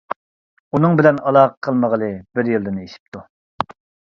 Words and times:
ئۇنىڭ 0.77 0.95
بىلەن 1.01 1.19
ئالاقە 1.31 1.67
قىلمىغىلى 1.67 2.09
بىر 2.39 2.51
يىلدىن 2.55 2.81
ئېشىپتۇ. 2.87 3.25